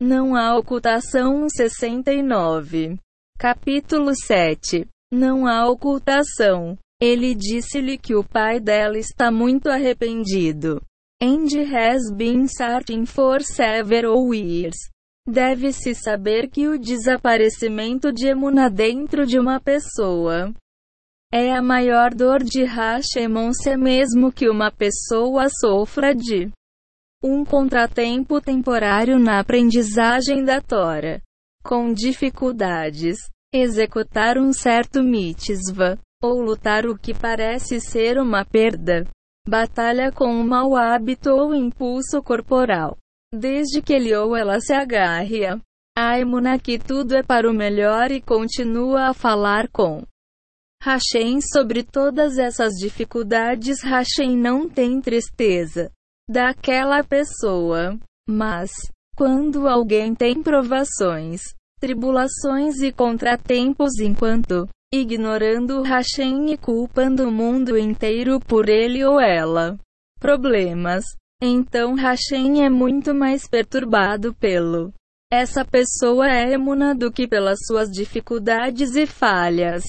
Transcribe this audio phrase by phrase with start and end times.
[0.00, 2.98] Não há ocultação 69.
[3.38, 4.86] Capítulo 7.
[5.10, 6.76] Não há ocultação.
[7.00, 10.82] Ele disse-lhe que o pai dela está muito arrependido.
[11.22, 14.76] And has been searching for several years.
[15.26, 20.52] Deve-se saber que o desaparecimento de emuna dentro de uma pessoa
[21.32, 26.52] é a maior dor de Hashemon se mesmo que uma pessoa sofra de
[27.22, 31.22] um contratempo temporário na aprendizagem da Tora.
[31.64, 33.18] Com dificuldades,
[33.52, 39.06] executar um certo mitzvah, ou lutar o que parece ser uma perda,
[39.48, 42.96] batalha com um mau hábito ou impulso corporal.
[43.34, 45.60] Desde que ele ou ela se agarre a
[45.96, 50.04] Aimuna que tudo é para o melhor e continua a falar com
[50.82, 53.82] Hashem sobre todas essas dificuldades.
[53.82, 55.90] Hashem não tem tristeza
[56.28, 57.98] daquela pessoa.
[58.28, 58.70] Mas,
[59.16, 61.40] quando alguém tem provações,
[61.80, 69.76] tribulações e contratempos enquanto ignorando Hashem e culpando o mundo inteiro por ele ou ela,
[70.20, 71.04] problemas,
[71.42, 74.92] então Hashem é muito mais perturbado pelo
[75.30, 79.82] essa pessoa é emuna do que pelas suas dificuldades e falhas.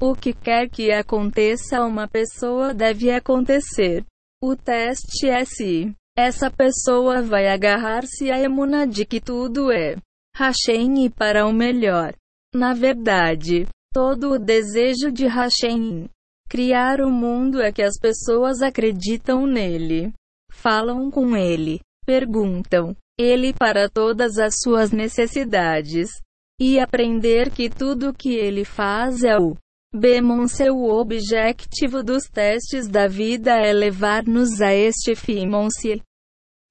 [0.00, 4.04] O que quer que aconteça a uma pessoa deve acontecer.
[4.42, 9.96] O teste é se essa pessoa vai agarrar-se à emuna de que tudo é
[10.36, 12.14] Hashem e para o melhor.
[12.54, 16.08] Na verdade, todo o desejo de Hashem
[16.48, 20.12] criar o mundo é que as pessoas acreditam nele
[20.56, 26.08] falam com ele, perguntam ele para todas as suas necessidades
[26.60, 29.56] e aprender que tudo que ele faz é o
[29.96, 35.48] Bemon seu objetivo dos testes da vida é levar-nos a este fim.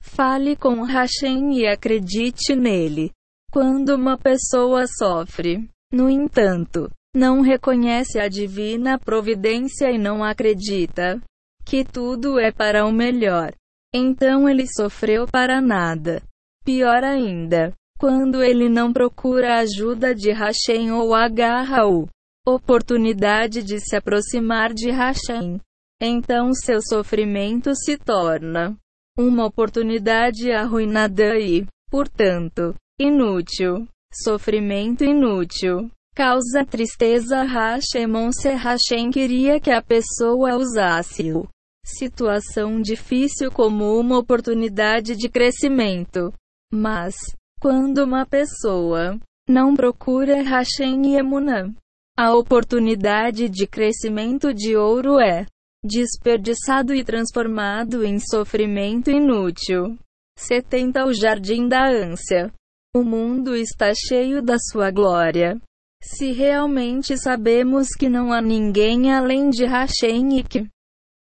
[0.04, 3.12] Fale com Hashem e acredite nele.
[3.52, 11.20] Quando uma pessoa sofre, no entanto, não reconhece a divina providência e não acredita
[11.66, 13.54] que tudo é para o melhor,
[13.92, 16.22] então ele sofreu para nada.
[16.64, 22.08] Pior ainda, quando ele não procura a ajuda de Hashem ou agarra o
[22.46, 25.60] oportunidade de se aproximar de Hashem,
[26.02, 28.78] então seu sofrimento se torna
[29.18, 33.88] uma oportunidade arruinada e, portanto, inútil.
[34.14, 35.90] Sofrimento inútil.
[36.16, 41.48] Causa tristeza Hashemon se Hashem queria que a pessoa usasse-o
[41.86, 46.34] situação difícil como uma oportunidade de crescimento.
[46.74, 47.16] Mas,
[47.62, 51.72] quando uma pessoa não procura Hashem e Emunah,
[52.18, 55.46] a oportunidade de crescimento de ouro é
[55.84, 59.98] desperdiçado e transformado em sofrimento inútil.
[60.40, 62.52] 70 O Jardim da Ânsia.
[62.96, 65.60] O mundo está cheio da sua glória.
[66.02, 70.66] Se realmente sabemos que não há ninguém além de Hashem e que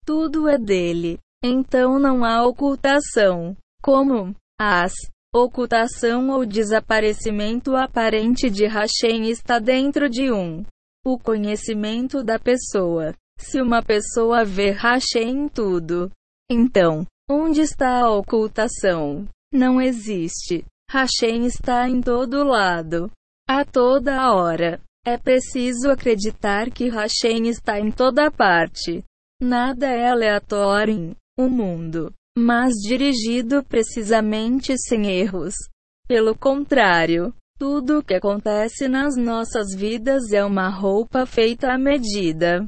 [0.05, 1.17] tudo é dele.
[1.43, 3.57] Então não há ocultação.
[3.81, 4.93] Como as
[5.43, 10.63] ocultação ou desaparecimento aparente de Hashem está dentro de um.
[11.05, 13.13] O conhecimento da pessoa.
[13.39, 16.11] Se uma pessoa vê Hashem em tudo,
[16.49, 19.27] então, onde está a ocultação?
[19.53, 20.65] Não existe.
[20.89, 23.11] Hashem está em todo lado.
[23.47, 24.81] A toda hora.
[25.05, 29.03] É preciso acreditar que Hashem está em toda parte.
[29.41, 35.55] Nada é aleatório em o mundo, mas dirigido precisamente sem erros.
[36.07, 42.67] Pelo contrário, tudo o que acontece nas nossas vidas é uma roupa feita à medida.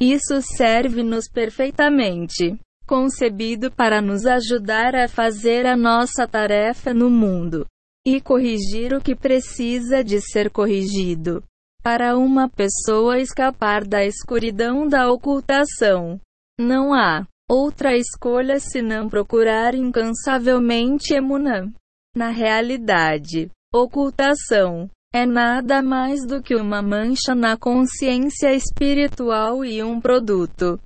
[0.00, 2.56] Isso serve-nos perfeitamente,
[2.86, 7.66] concebido para nos ajudar a fazer a nossa tarefa no mundo
[8.06, 11.42] e corrigir o que precisa de ser corrigido.
[11.82, 16.20] Para uma pessoa escapar da escuridão da ocultação,
[16.58, 21.72] não há outra escolha senão procurar incansavelmente Emunã.
[22.16, 30.00] Na realidade, ocultação é nada mais do que uma mancha na consciência espiritual e um
[30.00, 30.80] produto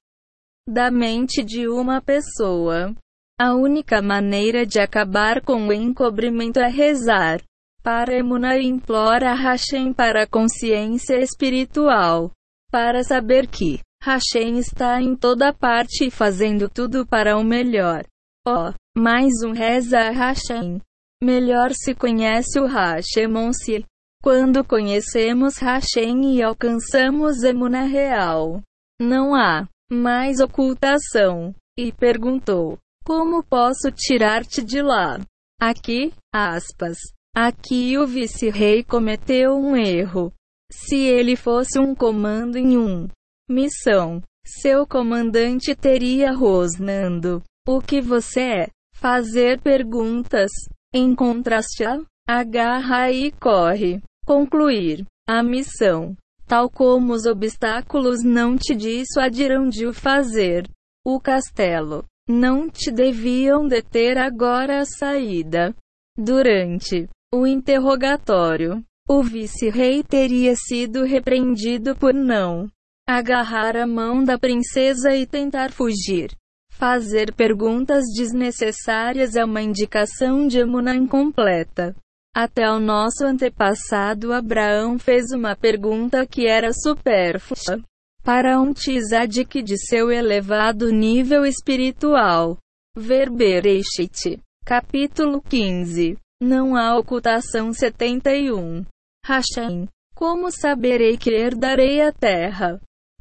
[0.69, 2.95] da mente de uma pessoa.
[3.41, 7.41] A única maneira de acabar com o encobrimento é rezar.
[7.83, 12.31] Paremuna implora Hashem para a consciência espiritual.
[12.71, 18.05] Para saber que Hashem está em toda parte e fazendo tudo para o melhor.
[18.47, 20.81] Oh, mais um reza a Hashem.
[21.23, 23.85] Melhor se conhece o Hashemon-se.
[24.23, 28.63] Quando conhecemos Hashem e alcançamos Emuna real.
[29.01, 31.55] Não há mais ocultação.
[31.77, 35.21] E perguntou: Como posso tirar-te de lá?
[35.61, 36.99] Aqui, aspas.
[37.37, 40.33] Aqui o vice-rei cometeu um erro.
[40.71, 43.09] Se ele fosse um comando em um
[43.49, 47.43] missão, seu comandante teria rosnando.
[47.67, 48.69] O que você é?
[48.95, 50.51] Fazer perguntas.
[50.93, 54.01] Em contraste a agarra e corre.
[54.27, 56.17] Concluir a missão.
[56.47, 60.69] Tal como os obstáculos não te dissuadirão de o fazer.
[61.05, 62.05] O castelo.
[62.29, 65.75] Não te deviam deter agora a saída.
[66.17, 72.69] Durante o interrogatório, o vice-rei teria sido repreendido por não
[73.09, 76.31] agarrar a mão da princesa e tentar fugir.
[76.71, 81.97] Fazer perguntas desnecessárias é uma indicação de emuna incompleta.
[82.37, 87.83] Até o nosso antepassado Abraão fez uma pergunta que era supérflua
[88.23, 92.59] para um tzadik de seu elevado nível espiritual.
[92.95, 94.39] Verbereshit.
[94.67, 96.19] Capítulo 15.
[96.43, 98.85] Não há ocultação 71.
[99.25, 99.89] Hashem.
[100.15, 102.79] Como saberei que herdarei a terra?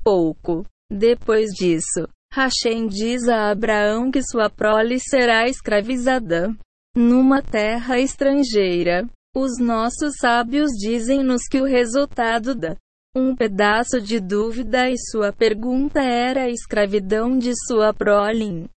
[0.08, 0.66] Pouco.
[0.90, 6.56] Depois disso, Hashem diz a Abraão que sua prole será escravizada
[6.96, 9.06] numa terra estrangeira.
[9.36, 12.78] Os nossos sábios dizem-nos que o resultado da
[13.14, 18.70] um pedaço de dúvida e sua pergunta era a escravidão de sua prole em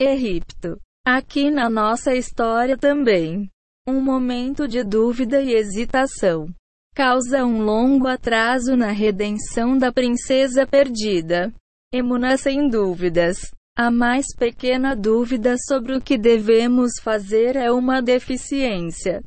[0.00, 0.80] Egipto.
[1.06, 3.48] Aqui na nossa história também.
[3.88, 6.48] Um momento de dúvida e hesitação
[6.96, 11.52] causa um longo atraso na redenção da princesa perdida.
[11.92, 13.36] Emuna sem dúvidas.
[13.76, 19.22] A mais pequena dúvida sobre o que devemos fazer é uma deficiência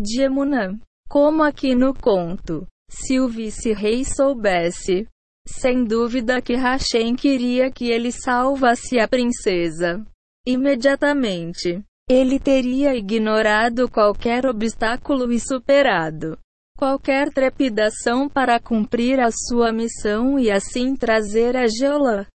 [0.00, 0.80] de Emunã.
[1.06, 2.66] Como aqui no conto.
[2.90, 5.06] Se o vice-rei soubesse,
[5.46, 10.02] sem dúvida que Hashem queria que ele salvasse a princesa.
[10.46, 16.38] Imediatamente, ele teria ignorado qualquer obstáculo e superado
[16.76, 22.26] qualquer trepidação para cumprir a sua missão e assim trazer a Geolã.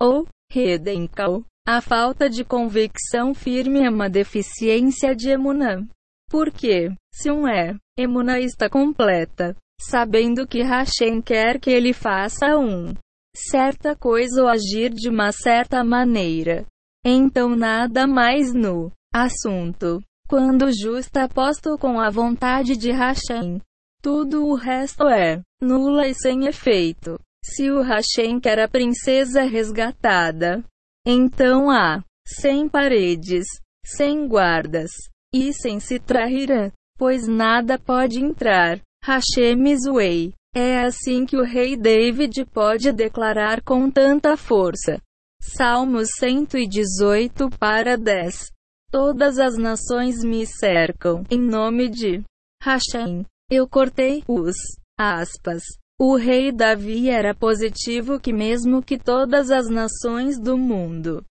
[0.00, 1.44] Ou, Redenkal.
[1.66, 5.86] A falta de convicção firme é uma deficiência de Emunã.
[6.30, 12.94] Porque, se um é, Emunã está completa, sabendo que Hashem quer que ele faça um
[13.36, 16.64] certa coisa ou agir de uma certa maneira.
[17.04, 20.00] Então nada mais no assunto.
[20.28, 23.60] Quando justa aposto com a vontade de Hashem,
[24.02, 27.16] tudo o resto é nula e sem efeito.
[27.44, 30.64] Se o Hashem quer a princesa resgatada,
[31.06, 33.46] então há sem paredes,
[33.84, 34.90] sem guardas
[35.32, 38.80] e sem se trairã, pois nada pode entrar.
[39.04, 40.32] Hashem Isway.
[40.52, 45.00] É assim que o rei David pode declarar com tanta força.
[45.40, 48.55] Salmos 118 para 10.
[48.90, 52.22] Todas as nações me cercam, em nome de
[52.62, 53.24] Hashem.
[53.50, 54.56] Eu cortei os
[54.98, 55.62] aspas.
[55.98, 61.24] O rei Davi era positivo que mesmo que todas as nações do mundo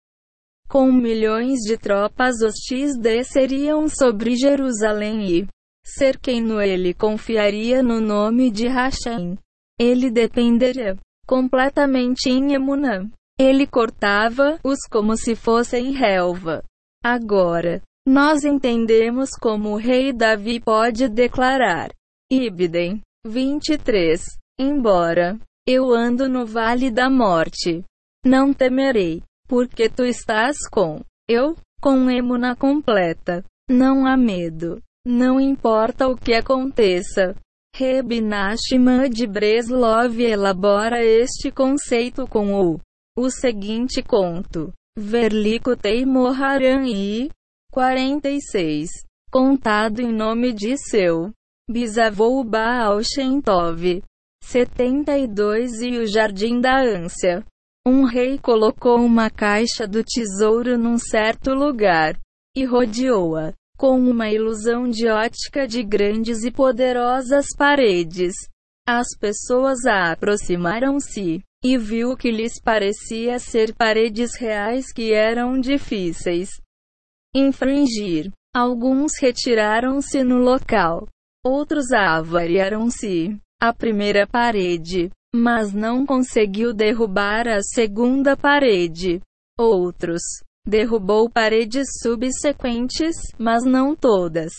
[0.68, 5.48] com milhões de tropas hostis desceriam sobre Jerusalém e
[5.86, 9.38] cerquem-no ele confiaria no nome de Hashem.
[9.80, 10.98] Ele dependeria
[11.28, 13.10] completamente em Emunã.
[13.38, 16.64] Ele cortava-os como se fossem relva.
[17.06, 21.92] Agora, nós entendemos como o rei Davi pode declarar:
[22.32, 24.24] Ibidem 23.
[24.60, 25.38] Embora
[25.68, 27.84] eu ando no vale da morte,
[28.26, 33.44] não temerei, porque tu estás com eu, com emuna completa.
[33.70, 34.82] Não há medo.
[35.06, 37.36] Não importa o que aconteça.
[37.76, 42.80] Reb Nachman de Breslov elabora este conceito com o,
[43.16, 44.74] o seguinte conto.
[44.98, 47.30] Verlikutei Moharan I.
[47.70, 48.90] 46.
[49.30, 51.34] Contado em nome de seu
[51.70, 54.02] bisavô Baal Shem Tov.
[54.42, 57.44] 72 E o Jardim da Ânsia.
[57.86, 62.18] Um rei colocou uma caixa do tesouro num certo lugar
[62.56, 68.34] e rodeou-a com uma ilusão de ótica de grandes e poderosas paredes.
[68.88, 76.50] As pessoas aproximaram-se e viu que lhes parecia ser paredes reais que eram difíceis
[77.36, 78.32] infringir.
[78.56, 81.08] Alguns retiraram-se no local
[81.46, 89.22] Outros avariaram-se a primeira parede, mas não conseguiu derrubar a segunda parede.
[89.56, 90.24] Outros
[90.68, 94.54] derrubou paredes subsequentes, mas não todas.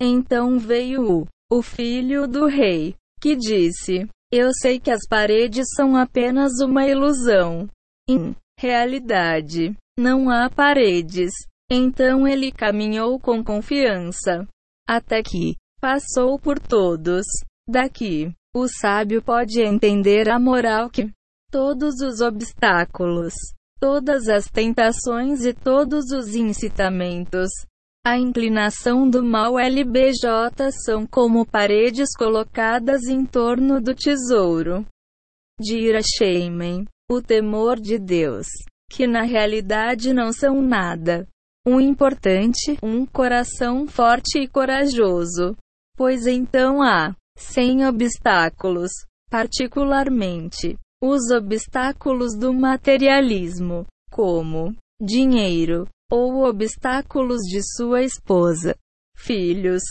[0.00, 5.94] Então veio o, o filho do rei, que disse: Eu sei que as paredes são
[5.94, 7.70] apenas uma ilusão.
[8.08, 11.30] Em realidade, não há paredes.
[11.70, 14.44] Então ele caminhou com confiança.
[14.88, 17.24] Até que passou por todos.
[17.68, 21.12] Daqui, o sábio pode entender a moral que
[21.48, 23.34] todos os obstáculos,
[23.78, 27.50] todas as tentações e todos os incitamentos,
[28.06, 34.86] a inclinação do mal LBJ são como paredes colocadas em torno do tesouro
[35.58, 38.46] de Irasheimen, o temor de Deus,
[38.90, 41.26] que na realidade não são nada.
[41.66, 45.56] Um importante, um coração forte e corajoso.
[45.96, 48.90] Pois então há, sem obstáculos,
[49.30, 58.76] particularmente, os obstáculos do materialismo, como dinheiro, ou obstáculos de sua esposa,
[59.16, 59.82] filhos,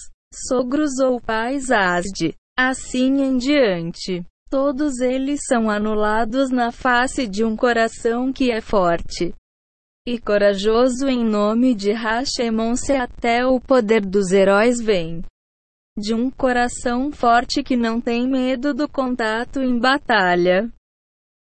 [0.47, 4.23] sogros ou pais asde, assim em diante.
[4.49, 9.33] Todos eles são anulados na face de um coração que é forte
[10.05, 15.23] e corajoso em nome de Hashemon-se até o poder dos heróis vem
[15.97, 20.71] de um coração forte que não tem medo do contato em batalha.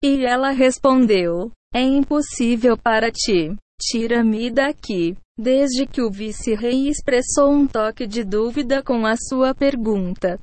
[0.04, 3.56] E ela respondeu: É impossível para ti.
[3.80, 5.16] Tira-me daqui.
[5.38, 10.38] Desde que o vice-rei expressou um toque de dúvida com a sua pergunta,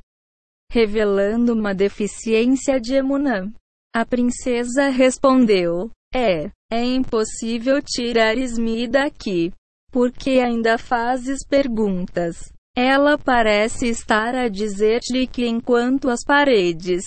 [0.72, 3.52] revelando uma deficiência de Emunã.
[3.94, 9.52] A princesa respondeu: É, é impossível tirares-me daqui,
[9.90, 12.50] porque ainda fazes perguntas.
[12.74, 17.02] Ela parece estar a dizer-lhe que enquanto as paredes,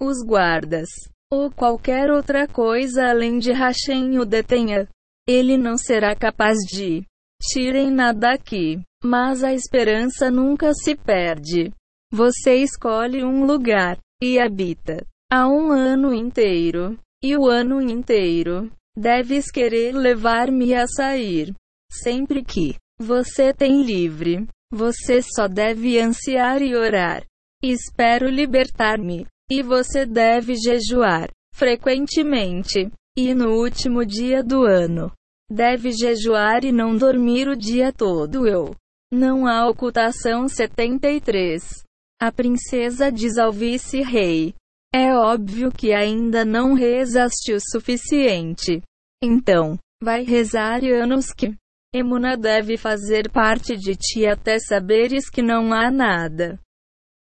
[0.00, 0.88] os guardas,
[1.30, 4.88] ou qualquer outra coisa além de Hashem o detenha,
[5.30, 7.04] ele não será capaz de
[7.42, 8.80] tirem-na daqui.
[9.02, 11.72] Mas a esperança nunca se perde.
[12.12, 19.50] Você escolhe um lugar e habita há um ano inteiro, e o ano inteiro deves
[19.50, 21.54] querer levar-me a sair.
[21.90, 27.24] Sempre que você tem livre, você só deve ansiar e orar.
[27.62, 29.26] Espero libertar-me.
[29.50, 32.90] E você deve jejuar frequentemente.
[33.16, 35.10] E no último dia do ano,
[35.50, 38.46] deve jejuar e não dormir o dia todo.
[38.46, 38.74] Eu.
[39.12, 41.82] Não há ocultação 73.
[42.20, 44.54] A princesa diz ao vice-rei:
[44.94, 48.80] É óbvio que ainda não rezaste o suficiente.
[49.22, 51.54] Então, vai rezar anos que
[51.92, 56.58] Emuna deve fazer parte de ti até saberes que não há nada.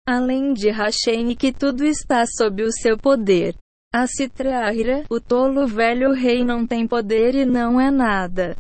[0.08, 3.56] Além de Hashem que tudo está sob o seu poder.
[3.96, 8.58] A Citraira, o tolo velho rei não tem poder e não é nada.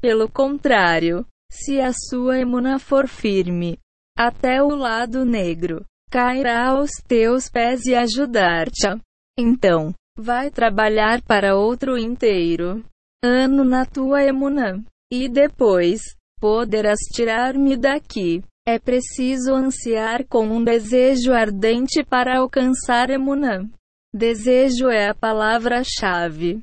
[0.00, 3.76] Pelo contrário, se a sua emuna for firme,
[4.16, 9.00] até o lado negro, cairá aos teus pés e ajudar-te.
[9.36, 12.84] Então, vai trabalhar para outro inteiro
[13.24, 14.80] ano na tua emuna,
[15.12, 16.00] e depois,
[16.40, 18.42] poderás tirar-me daqui.
[18.66, 23.68] É preciso ansiar com um desejo ardente para alcançar emuna.
[24.14, 26.62] Desejo é a palavra-chave.